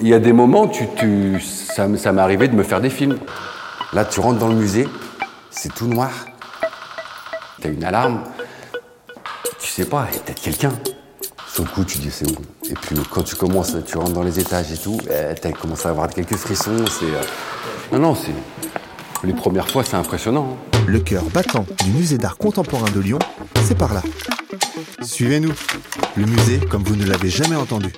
[0.00, 3.18] Il y a des moments, tu, tu, ça, m'est arrivé de me faire des films.
[3.92, 4.88] Là, tu rentres dans le musée,
[5.50, 6.10] c'est tout noir.
[7.60, 8.22] T'as une alarme,
[9.60, 10.72] tu sais pas, il y a peut-être quelqu'un.
[11.52, 12.36] Sur le coup, tu dis c'est où?
[12.70, 15.86] Et puis quand tu commences, tu rentres dans les étages et tout, eh, t'as commencé
[15.88, 16.84] à avoir quelques frissons.
[16.86, 17.22] C'est euh,
[17.92, 18.30] non, non, c'est
[19.24, 20.56] les premières fois, c'est impressionnant.
[20.74, 20.78] hein.
[20.86, 23.18] Le cœur battant du musée d'art contemporain de Lyon,
[23.64, 24.02] c'est par là.
[25.02, 25.52] Suivez-nous.
[26.16, 27.92] Le musée comme vous ne l'avez jamais entendu.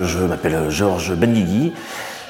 [0.00, 1.72] Je m'appelle Georges Benguigui.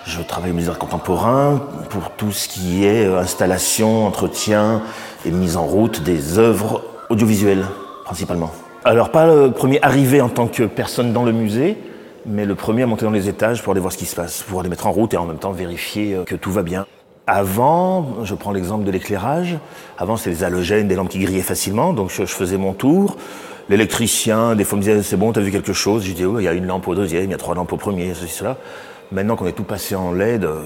[0.05, 4.83] Je travaille au musée d'art contemporain pour tout ce qui est euh, installation, entretien
[5.25, 7.64] et mise en route des œuvres audiovisuelles,
[8.05, 8.51] principalement.
[8.84, 11.78] Alors, pas le premier arrivé en tant que personne dans le musée,
[12.27, 14.42] mais le premier à monter dans les étages pour aller voir ce qui se passe,
[14.42, 16.84] pour les mettre en route et en même temps vérifier euh, que tout va bien.
[17.29, 19.56] Avant, je prends l'exemple de l'éclairage.
[19.97, 23.17] Avant, c'était des halogènes, des lampes qui grillaient facilement, donc je faisais mon tour.
[23.68, 26.02] L'électricien, des fois, me disait C'est bon, t'as vu quelque chose?
[26.05, 27.72] J'ai dit Oh, il y a une lampe au deuxième, il y a trois lampes
[27.72, 28.56] au premier, ceci, cela.
[29.12, 30.62] Maintenant qu'on est tout passé en LED, euh,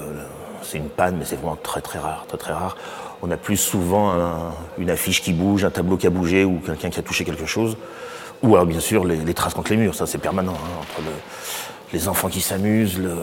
[0.63, 2.77] c'est une panne, mais c'est vraiment très très rare, très très rare.
[3.21, 6.59] On a plus souvent un- une affiche qui bouge, un tableau qui a bougé ou
[6.65, 7.77] quelqu'un qui a touché quelque chose.
[8.43, 10.53] Ou alors, bien sûr, les, traces contre les murs, ça c'est permanent.
[10.53, 11.13] hein, entre le-
[11.93, 13.15] les enfants qui s'amusent, le- le-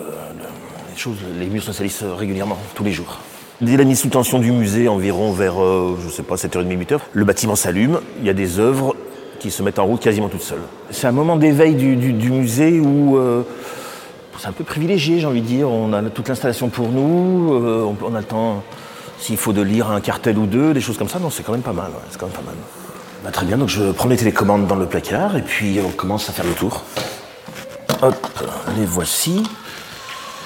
[0.92, 3.18] les choses, les murs se salissent régulièrement, tous les jours.
[3.60, 6.98] Dès la mise sous tension du musée, environ vers, euh, je sais pas, 7h30, 8h,
[7.12, 8.96] le bâtiment s'allume, il y a des œuvres
[9.44, 10.62] qui se mettent en route quasiment toutes seules.
[10.90, 13.42] C'est un moment d'éveil du, du- du musée où euh,
[14.38, 15.68] c'est un peu privilégié, j'ai envie de dire.
[15.70, 18.62] On a toute l'installation pour nous, euh, on, on a le temps,
[19.18, 21.18] s'il faut, de lire un cartel ou deux, des choses comme ça.
[21.18, 21.88] Non, c'est quand même pas mal.
[21.90, 22.54] ouais, c'est quand même pas mal.
[23.22, 26.30] Bah, très bien, donc je prends les télécommandes dans le placard et puis on commence
[26.30, 26.80] à faire le tour.
[28.00, 28.26] Hop,
[28.78, 29.42] les voici.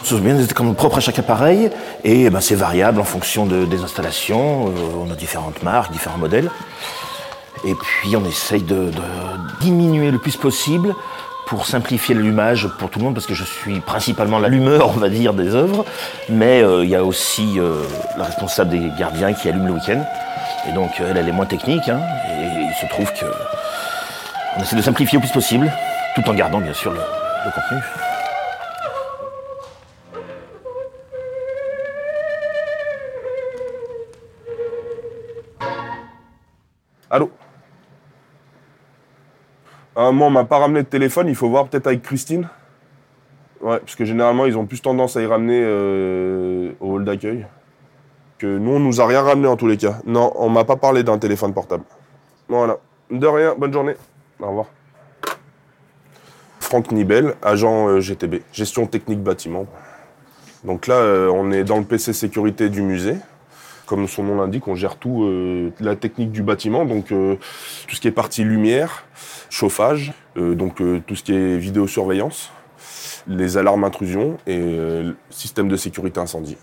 [0.02, 1.70] Ce sont bien des télécommandes propres à chaque appareil
[2.02, 4.70] et ben, c'est variable en fonction de- des installations.
[4.70, 6.50] Euh, on a différentes marques, différents modèles.
[7.64, 8.90] Et puis on essaye de,
[9.60, 10.94] diminuer le plus possible
[11.46, 15.08] pour simplifier l'allumage pour tout le monde, parce que je suis principalement l'allumeur, on va
[15.08, 15.86] dire, des œuvres,
[16.28, 17.82] mais euh, il y a aussi euh,
[18.18, 20.04] la responsable des gardiens qui allume le week-end.
[20.68, 23.24] Et donc euh, elle, elle est moins technique, hein, et il se trouve que
[24.58, 25.72] on essaie de simplifier au plus possible,
[26.14, 27.00] tout en gardant bien sûr le
[27.50, 28.07] contenu.
[40.00, 42.48] Ah, Moi, on m'a pas ramené de téléphone, il faut voir peut-être avec Christine.
[43.60, 47.46] Ouais, parce que généralement, ils ont plus tendance à y ramener euh, au hall d'accueil.
[48.38, 49.98] Que nous, on nous a rien ramené en tous les cas.
[50.06, 51.82] Non, on m'a pas parlé d'un téléphone portable.
[52.48, 52.78] Voilà.
[53.10, 53.96] De rien, bonne journée.
[54.38, 54.66] Au revoir.
[56.60, 59.66] Franck Nibel, agent euh, GTB, gestion technique bâtiment.
[60.62, 63.16] Donc là, on est dans le PC sécurité du musée.
[63.88, 67.36] Comme son nom l'indique, on gère tout euh, la technique du bâtiment, donc euh,
[67.86, 69.06] tout ce qui est partie lumière,
[69.48, 72.52] chauffage, euh, donc tout ce qui est vidéosurveillance,
[73.26, 76.58] les alarmes intrusion et euh, système de sécurité incendie.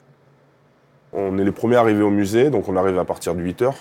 [1.14, 3.78] On est les premiers arrivés au musée, donc on arrive à partir de 8 heures.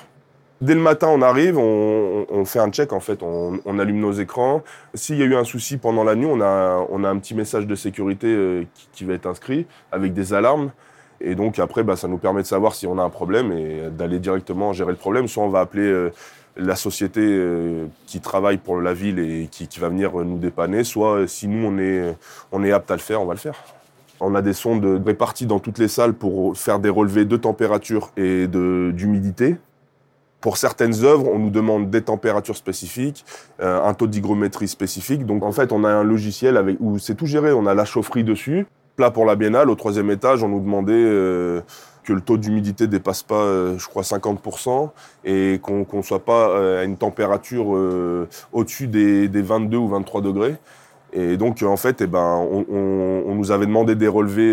[0.63, 4.63] Dès le matin, on arrive, on, fait un check en fait, on, allume nos écrans.
[4.95, 7.35] S'il y a eu un souci pendant la nuit, on a, on a un petit
[7.35, 10.71] message de sécurité qui va être inscrit avec des alarmes.
[11.21, 13.91] Et donc après, bah, ça nous permet de savoir si on a un problème et
[13.91, 15.29] d'aller directement gérer le problème.
[15.29, 16.13] Soit on va appeler euh,
[16.57, 20.85] la société euh, qui travaille pour la ville et qui, va venir euh, nous dépanner,
[20.85, 22.15] soit si nous on est,
[22.53, 23.55] on est apte à le faire, on va le faire.
[24.21, 28.11] On a des sondes réparties dans toutes les salles pour faire des relevés de température
[28.17, 29.57] et d'humidité.
[30.41, 33.25] Pour certaines œuvres, on nous demande des températures spécifiques,
[33.59, 35.27] un taux d'hygrométrie spécifique.
[35.27, 37.53] Donc en fait, on a un logiciel où c'est tout géré.
[37.53, 38.67] On a la chaufferie dessus.
[38.97, 41.61] Là, pour la biennale, au troisième étage, on nous demandait euh,
[42.05, 44.91] que le taux d'humidité dépasse pas, euh, je crois, 50%
[45.25, 47.67] et qu'on qu'on soit pas euh, à une température
[48.53, 50.55] au-dessus des, des 22 ou 23 degrés.
[51.13, 54.53] Et donc, en fait, eh ben, on, nous avait demandé des relevés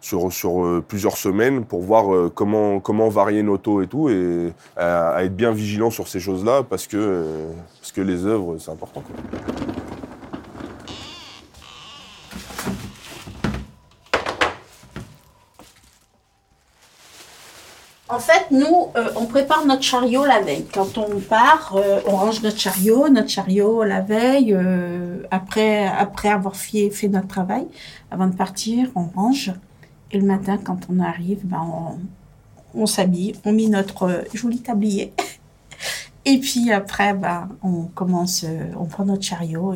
[0.00, 5.24] sur, sur plusieurs semaines pour voir comment, comment varier nos taux et tout, et à,
[5.24, 7.24] être bien vigilant sur ces choses-là parce que,
[7.80, 9.02] parce que les œuvres, c'est important.
[18.10, 20.66] En fait, nous, euh, on prépare notre chariot la veille.
[20.72, 26.28] Quand on part, euh, on range notre chariot, notre chariot la veille, euh, après, après
[26.28, 27.66] avoir fait, notre travail.
[28.10, 29.52] Avant de partir, on range.
[30.12, 31.98] Et le matin, quand on arrive, ben,
[32.74, 35.12] on, s'habille, on met notre joli tablier.
[36.24, 38.44] Et puis après, ben, on commence,
[38.78, 39.74] on prend notre chariot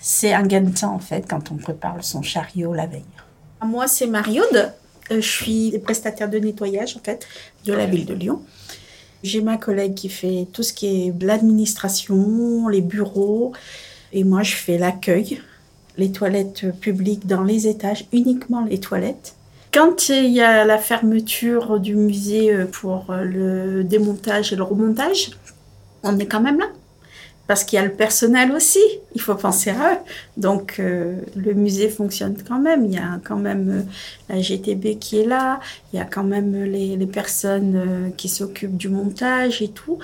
[0.00, 3.04] c'est un gain de temps en fait quand on prépare son chariot la veille.
[3.62, 4.72] Moi, c'est Mariaude.
[5.10, 7.26] Euh, je suis prestataire de nettoyage en fait
[7.64, 8.42] de la ville de Lyon.
[9.22, 13.52] J'ai ma collègue qui fait tout ce qui est l'administration, les bureaux,
[14.12, 15.40] et moi je fais l'accueil,
[15.98, 19.34] les toilettes publiques dans les étages, uniquement les toilettes.
[19.72, 24.64] Quand il y a la fermeture du musée euh, pour euh, le démontage et le
[24.64, 25.30] remontage,
[26.02, 26.66] on est quand même là.
[27.50, 28.78] Parce qu'il y a le personnel aussi,
[29.12, 29.98] il faut penser à eux.
[30.36, 32.84] Donc euh, le musée fonctionne quand même.
[32.84, 35.58] Il y a quand même euh, la GTB qui est là,
[35.92, 39.98] il y a quand même les, les personnes euh, qui s'occupent du montage et tout.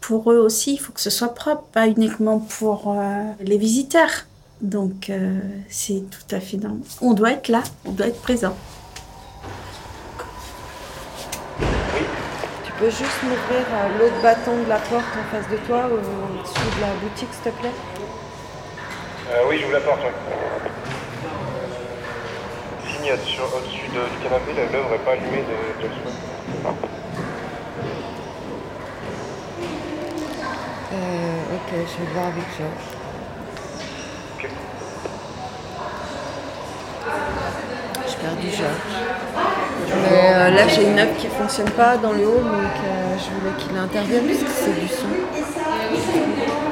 [0.00, 4.26] Pour eux aussi, il faut que ce soit propre, pas uniquement pour euh, les visiteurs.
[4.60, 6.82] Donc euh, c'est tout à fait normal.
[7.00, 8.54] On doit être là, on doit être présent.
[12.78, 13.64] Peux juste m'ouvrir
[13.98, 17.52] l'autre bâton de la porte en face de toi, ou au-dessus de la boutique, s'il
[17.52, 17.70] te plaît
[19.32, 20.12] Euh, oui, j'ouvre la porte, ouais.
[22.86, 25.90] Signe au-dessus de- du canapé, la- l'œuvre n'est pas allumée de James
[30.92, 32.88] euh, Ok, je vais voir avec Georges.
[34.38, 34.48] Ok.
[38.26, 38.96] Perdu Georges.
[40.02, 43.14] Mais euh, là, j'ai une œuvre qui ne fonctionne pas dans le hall, donc euh,
[43.18, 45.06] je voulais qu'il intervienne puisque c'est du son.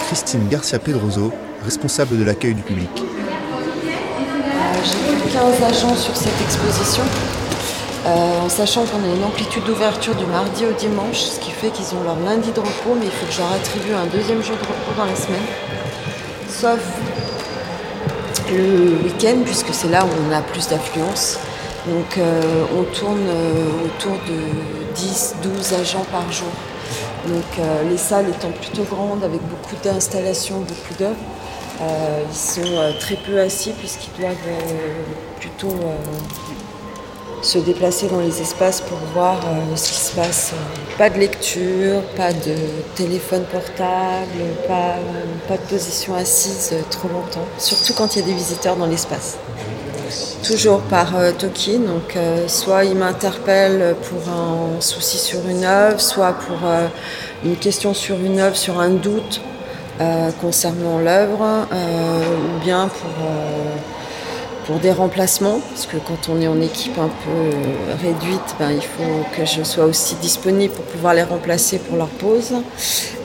[0.00, 1.32] Christine Garcia Pedroso,
[1.64, 2.90] responsable de l'accueil du public.
[2.96, 3.02] Euh,
[4.82, 7.04] J'ai plus de 15 agents sur cette exposition,
[8.06, 11.68] euh, en sachant qu'on a une amplitude d'ouverture du mardi au dimanche, ce qui fait
[11.68, 14.42] qu'ils ont leur lundi de repos, mais il faut que je leur attribue un deuxième
[14.42, 15.46] jour de repos dans la semaine.
[16.48, 16.80] Sauf
[18.50, 21.38] le week-end, puisque c'est là où on a plus d'affluence.
[21.86, 26.48] Donc euh, on tourne euh, autour de 10-12 agents par jour.
[27.26, 31.16] Donc euh, les salles étant plutôt grandes, avec beaucoup d'installations, beaucoup d'œuvres,
[31.80, 34.36] ils sont très peu assis puisqu'ils doivent
[35.40, 35.74] plutôt
[37.44, 40.52] se déplacer dans les espaces pour voir euh, ce qui se passe.
[40.96, 42.56] Pas de lecture, pas de
[42.94, 44.96] téléphone portable, pas,
[45.46, 48.86] pas de position assise euh, trop longtemps, surtout quand il y a des visiteurs dans
[48.86, 49.36] l'espace.
[50.42, 56.00] Toujours par euh, Toki, donc euh, soit il m'interpelle pour un souci sur une œuvre,
[56.00, 56.86] soit pour euh,
[57.44, 59.42] une question sur une œuvre, sur un doute
[60.00, 62.22] euh, concernant l'œuvre, euh,
[62.56, 63.76] ou bien pour, euh,
[64.66, 68.70] pour des remplacements, parce que quand on est en équipe un peu euh, réduite, ben,
[68.70, 72.52] il faut que je sois aussi disponible pour pouvoir les remplacer pour leur pause.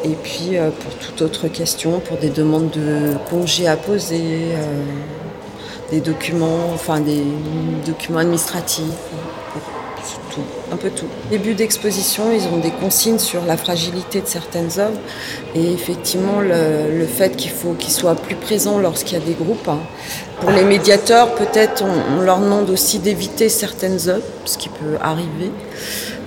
[0.04, 4.22] Et puis euh, pour toute autre question, pour des demandes de congés à poser.
[4.22, 4.84] euh,
[5.92, 7.24] des documents, enfin des
[7.86, 8.84] documents administratifs,
[10.72, 11.08] un peu tout.
[11.30, 15.00] Début d'exposition, ils ont des consignes sur la fragilité de certaines œuvres
[15.56, 19.68] et effectivement le, fait qu'il faut qu'ils soient plus présents lorsqu'il y a des groupes.
[19.68, 19.80] hein.
[20.42, 25.52] Pour les médiateurs, peut-être on, leur demande aussi d'éviter certaines œuvres, ce qui peut arriver,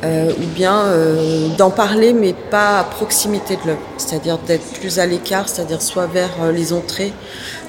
[0.04, 4.98] euh, ou bien euh, d'en parler mais pas à proximité de l'œuvre, c'est-à-dire d'être plus
[4.98, 7.12] à l'écart, c'est-à-dire soit vers euh, les entrées,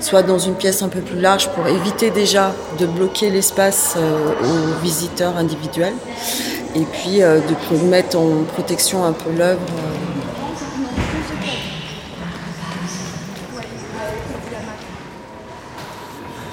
[0.02, 4.84] soit dans une pièce un peu plus large pour éviter déjà de bloquer l'espace aux
[4.84, 5.94] visiteurs individuels
[6.76, 7.40] et puis euh,
[7.72, 9.62] de mettre en protection un peu l'œuvre.
[9.62, 9.98] euh.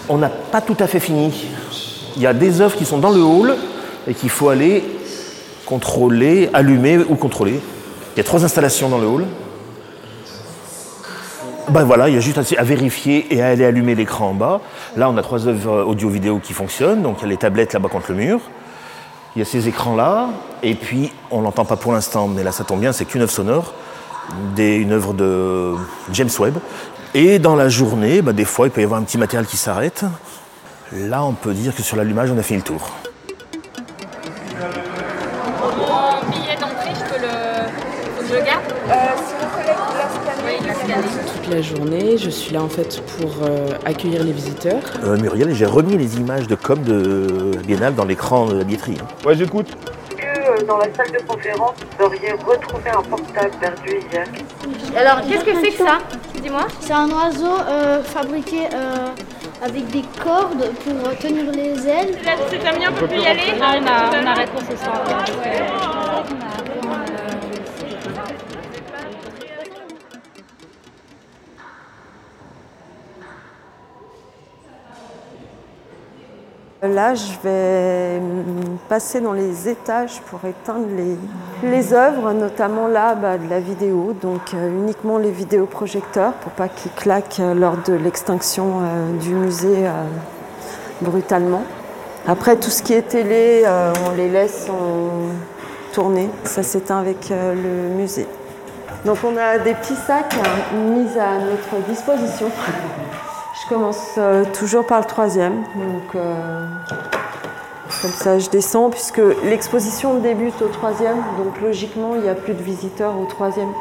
[0.08, 1.46] On n'a pas tout à fait fini.
[2.16, 3.54] Il y a des œuvres qui sont dans le hall
[4.08, 4.82] et qu'il faut aller
[5.66, 7.60] contrôler, allumer ou contrôler.
[8.14, 9.26] Il y a trois installations dans le hall.
[11.68, 14.60] Ben voilà, il y a juste à- vérifier et à aller allumer l'écran en bas.
[14.96, 17.02] Là, on a trois œuvres audio-vidéo qui fonctionnent.
[17.02, 18.40] Donc il y a les tablettes là-bas contre le mur.
[19.36, 20.28] Il y a ces écrans-là.
[20.62, 23.30] Et puis, on l'entend pas pour l'instant, mais là, ça tombe bien, c'est qu'une œuvre
[23.30, 23.72] sonore,
[24.54, 25.74] des- une œuvre de
[26.12, 26.58] James Webb.
[27.14, 29.56] Et dans la journée, bah, des fois, il peut y avoir un petit matériel qui
[29.56, 30.04] s'arrête.
[30.92, 32.90] Là, on peut dire que sur l'allumage, on a fait le tour.
[35.60, 37.28] Mon billet d'entrée, je peux le.
[38.16, 39.79] Faut que je le garde l'a scanné.
[40.74, 42.16] Toute la journée.
[42.18, 44.82] Je suis là en fait pour euh, accueillir les visiteurs.
[45.04, 48.64] Euh, Muriel, j'ai remis les images de com de la Biennale dans l'écran de la
[48.64, 48.96] billetterie.
[49.00, 49.06] hein.
[49.26, 49.68] Ouais, j'écoute.
[50.16, 54.24] que euh, dans la salle de conférence, vous auriez retrouvé un portable perdu hier
[54.96, 55.98] Alors, qu'est-ce que c'est que ça?
[56.42, 56.66] Dis-moi.
[56.80, 59.08] C'est un oiseau euh, fabriqué euh,
[59.62, 62.16] avec des cordes pour tenir les ailes.
[62.50, 65.02] C'est terminé, on peut plus y aller on, a, on arrête pour ce soir.
[76.82, 78.22] Là, je vais
[78.88, 80.86] passer dans les étages pour éteindre
[81.62, 86.68] les, œuvres, notamment là, bah, de la vidéo, donc euh, uniquement les vidéoprojecteurs pour pas
[86.68, 89.90] qu'ils claquent euh, lors de l'extinction euh, du musée
[91.02, 91.64] brutalement.
[92.26, 93.64] Après, tout ce qui est télé,
[94.06, 94.68] on les laisse
[95.92, 96.30] tourner.
[96.44, 98.26] Ça s'éteint avec le musée.
[99.04, 102.50] Donc on a des petits sacs hein, mis à notre disposition.
[103.70, 105.62] Commence euh, toujours par le troisième.
[105.76, 106.66] Donc euh,
[108.02, 111.18] comme ça je descends puisque l'exposition débute au troisième.
[111.38, 113.72] Donc logiquement il n'y a plus de visiteurs au troisième.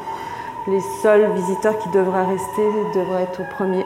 [0.68, 2.62] Les seuls visiteurs qui devraient rester
[2.94, 3.84] devraient être au premier.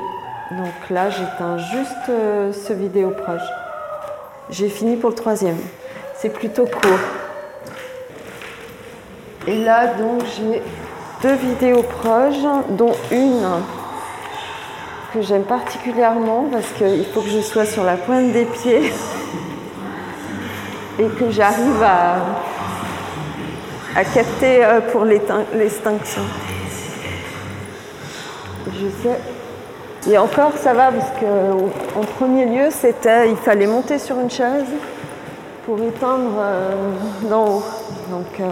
[0.51, 3.49] Donc là j'éteins juste euh, ce vidéo proche.
[4.49, 5.57] J'ai fini pour le troisième.
[6.17, 6.99] C'est plutôt court.
[9.47, 10.61] Et là donc j'ai
[11.21, 13.45] deux vidéos proches, dont une
[15.13, 18.91] que j'aime particulièrement parce qu'il faut que je sois sur la pointe des pieds
[20.99, 22.15] et que j'arrive à,
[23.95, 26.21] à capter euh, pour l'extinction.
[28.67, 29.19] Je sais.
[30.11, 34.29] Et encore, ça va parce que en premier lieu, c'était il fallait monter sur une
[34.29, 34.65] chaise
[35.65, 36.91] pour éteindre euh,
[37.29, 37.63] d'en haut.
[38.09, 38.49] Donc, euh,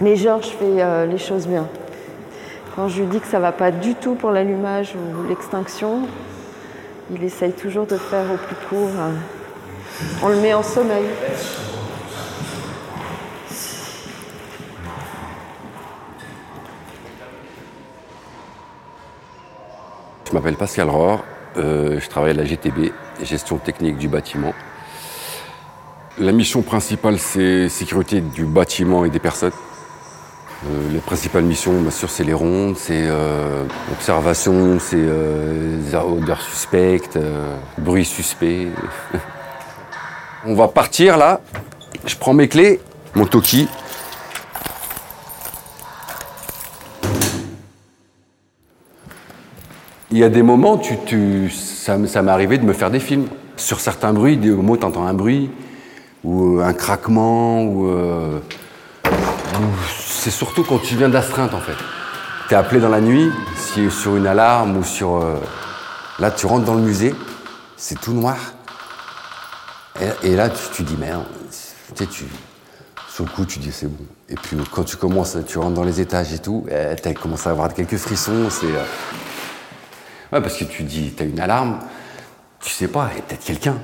[0.00, 1.66] mais Georges fait euh, les choses bien.
[2.76, 6.06] Quand je lui dis que ça va pas du tout pour l'allumage ou l'extinction,
[7.10, 8.90] il essaye toujours de faire au plus court.
[8.98, 9.12] euh,
[10.22, 11.06] On le met en sommeil.
[20.28, 21.24] Je m'appelle Pascal Rohr,
[21.56, 22.92] euh, je travaille à la GTB,
[23.22, 24.52] gestion technique du bâtiment.
[26.18, 29.52] La mission principale, c'est sécurité du bâtiment et des personnes.
[30.64, 36.40] Euh, les principales missions, bien sûr, c'est les rondes, c'est euh, observation, c'est euh, odeurs
[36.40, 37.18] suspectes,
[37.76, 38.68] bruit suspect.
[40.46, 41.40] On va partir là.
[42.06, 42.80] Je prends mes clés,
[43.14, 43.68] mon toki.
[50.10, 53.26] Il y a des moments, tu, ça, m'est arrivé de me faire des films.
[53.56, 55.50] Sur certains bruits, des moments, tu entends un bruit,
[56.24, 57.90] ou un craquement, ou
[59.98, 61.76] c'est surtout quand tu viens d'astreinte, en fait.
[62.48, 65.16] Tu es appelé dans la nuit, si, sur une alarme, ou sur.
[65.16, 65.36] euh,
[66.18, 67.14] là, tu rentres dans le musée,
[67.76, 68.36] c'est tout noir.
[70.22, 71.24] Et, là, tu, tu dis, merde,
[71.94, 72.24] tu tu.
[73.08, 74.04] Sur le coup, tu dis, c'est bon.
[74.28, 76.66] Et puis, quand tu commences, tu rentres dans les étages et tout,
[77.02, 78.66] tu commences à avoir quelques frissons, c'est.
[78.66, 78.84] euh,
[80.32, 81.78] Ouais, parce que tu dis, tu as une alarme,
[82.60, 83.76] tu sais pas, il y a peut-être quelqu'un.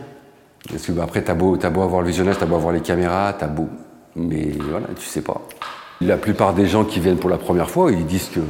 [0.68, 3.32] Parce que bah, après, t'as beau, beau avoir le visionnage, t'as beau avoir les caméras,
[3.38, 3.68] t'as beau.
[4.16, 5.40] Mais voilà, tu sais pas.
[6.06, 8.40] La plupart des gens qui viennent pour la première fois, ils disent que.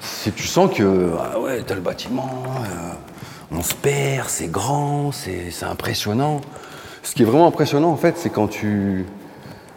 [0.00, 1.10] Si tu sens que.
[1.18, 2.30] Ah ouais, t'as le bâtiment,
[2.64, 6.40] euh, on se perd, c'est grand, c'est impressionnant.
[7.02, 9.04] Ce qui est vraiment impressionnant, en fait, c'est quand tu.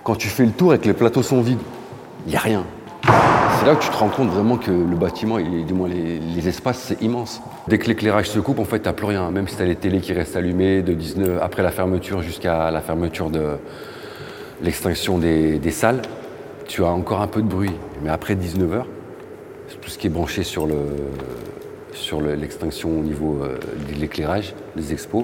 [0.03, 1.59] Quand tu fais le tour et que les plateaux sont vides.
[2.25, 2.63] Il n'y a rien.
[3.59, 6.19] C'est là que tu te rends compte vraiment que le bâtiment, il- du moins les,
[6.19, 7.41] les espaces, c'est immense.
[7.67, 9.29] Dès que l'éclairage se coupe, en fait, t'as plus rien.
[9.31, 12.81] Même si t'as les télés qui restent allumées de 19 après la fermeture jusqu'à la
[12.81, 13.57] fermeture de
[14.61, 16.01] l'extinction des, des salles,
[16.67, 17.71] tu as encore un peu de bruit.
[18.03, 18.83] Mais après 19h,
[19.81, 20.75] tout ce qui est branché sur le
[21.93, 25.23] sur le- l'extinction au niveau euh, de l'éclairage, des expos,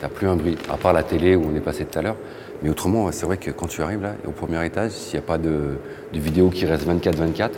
[0.00, 2.16] t'as plus un bruit, à part la télé où on est passé tout à l'heure.
[2.62, 5.26] Mais autrement, c'est vrai que quand tu arrives là, au premier étage, s'il n'y a
[5.26, 5.78] pas de,
[6.12, 7.50] vidéo qui reste 24-24,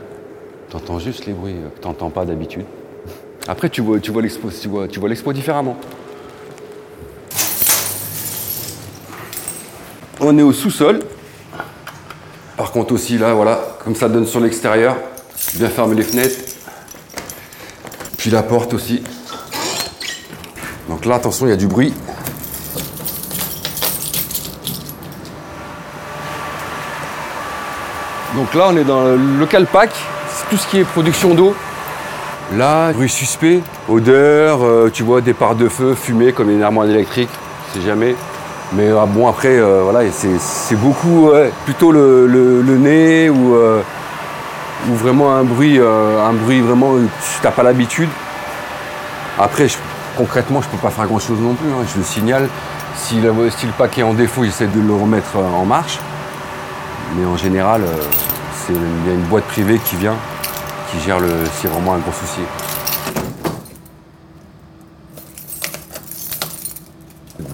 [0.70, 2.64] t'entends juste les bruits euh, que t'entends pas d'habitude.
[3.48, 5.76] Après, tu vois, tu vois l'expo, tu vois, tu vois l'expo différemment.
[10.20, 11.00] On est au sous-sol.
[12.76, 14.96] Aussi là, voilà, comme ça donne sur l'extérieur,
[15.54, 16.40] bien fermer les fenêtres.
[18.18, 19.00] Puis la porte aussi.
[20.88, 21.94] Donc là, attention, il y a du bruit.
[28.34, 29.90] Donc là, on est dans le local pack,
[30.28, 31.54] c'est tout ce qui est production d'eau.
[32.56, 37.30] Là, bruit suspect, odeur, euh, tu vois, départ de feu, fumée comme une armoire électrique,
[37.72, 38.16] c'est jamais.
[38.72, 41.30] Mais ah, bon, après, euh, voilà, c'est c'est beaucoup
[41.64, 43.80] plutôt le, le- nez ou, euh,
[44.88, 48.08] ou vraiment un bruit, euh, un bruit vraiment, tu n'as pas l'habitude.
[49.38, 49.66] Après,
[50.16, 51.68] concrètement, je peux pas faire grand-chose non plus.
[51.68, 51.84] hein.
[51.92, 52.48] Je le signale.
[52.96, 55.98] Si le, si le paquet est en défaut, j'essaie de le remettre en marche.
[57.16, 57.82] Mais en général,
[58.66, 60.14] c'est- il y a une boîte privée qui vient,
[60.90, 61.28] qui gère le,
[61.60, 62.40] si vraiment un gros souci.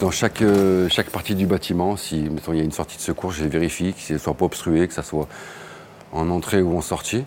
[0.00, 3.02] Dans chaque, euh, chaque partie du bâtiment, si mettons, il y a une sortie de
[3.02, 5.28] secours, je vérifie que ce soit pas obstrué, que ça soit
[6.10, 7.24] en entrée ou en sortie.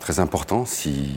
[0.00, 1.14] Très important, si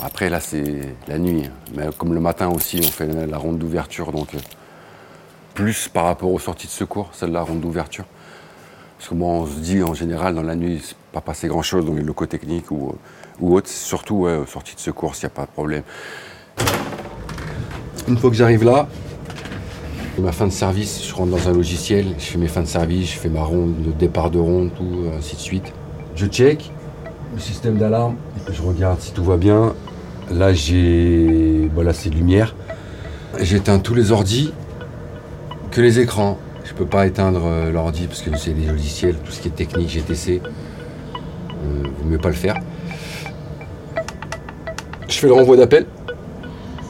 [0.00, 1.50] Après, là, c'est la nuit.
[1.74, 4.38] Mais comme le matin aussi, on fait la ronde d'ouverture, donc euh,
[5.52, 8.04] plus par rapport aux sorties de secours, celle de la ronde d'ouverture.
[8.98, 11.84] Parce que moi, on se dit en général, dans la nuit, c'est pas passé grand-chose,
[11.84, 12.94] donc le locaux techniques ou,
[13.40, 13.66] ou autre.
[13.66, 15.82] C'est surtout ouais, aux sorties de secours, s'il n'y a pas de problème.
[18.06, 18.88] Une fois que j'arrive là,
[20.20, 23.12] ma fin de service, je rentre dans un logiciel, je fais mes fins de service,
[23.12, 25.72] je fais ma ronde, le départ de ronde, tout, ainsi de suite.
[26.14, 26.70] Je check
[27.34, 28.16] le système d'alarme,
[28.50, 29.74] je regarde si tout va bien.
[30.30, 31.70] Là, j'ai.
[31.74, 32.54] Bon, là, c'est de lumière.
[33.40, 34.52] J'éteins tous les ordis,
[35.70, 36.38] que les écrans.
[36.64, 39.52] Je peux pas éteindre euh, l'ordi parce que c'est des logiciels, tout ce qui est
[39.52, 40.42] technique, GTC.
[40.42, 42.56] Euh, vaut mieux pas le faire.
[45.08, 45.86] Je fais le renvoi d'appel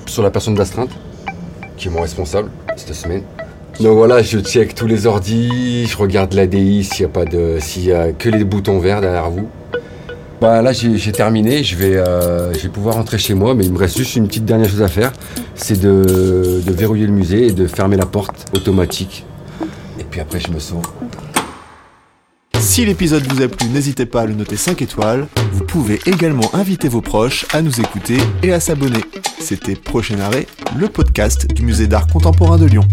[0.07, 0.91] sur la personne d'astreinte,
[1.77, 3.23] qui est mon responsable cette semaine.
[3.81, 7.59] Donc voilà, je check tous les ordis, je regarde l'ADI s'il y a pas de,
[7.61, 9.49] s'il y a que les boutons verts derrière vous.
[10.41, 13.73] Bah là j'ai terminé, je vais, euh, je vais pouvoir rentrer chez moi, mais il
[13.73, 15.13] me reste juste une petite dernière chose à faire,
[15.55, 19.25] c'est de, de verrouiller le musée et de fermer la porte automatique.
[19.99, 20.83] Et puis après je me sauve.
[22.69, 25.27] Si l'épisode vous a plu, n'hésitez pas à le noter 5 étoiles.
[25.53, 29.01] Vous pouvez également inviter vos proches à nous écouter et à s'abonner.
[29.41, 30.47] C'était Prochain Arrêt,
[30.77, 32.85] le podcast du Musée d'art contemporain de Lyon.